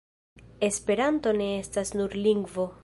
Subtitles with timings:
[0.69, 2.71] Esperanto ne estas nur lingvo.